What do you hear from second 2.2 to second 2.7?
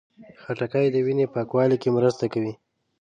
کوي.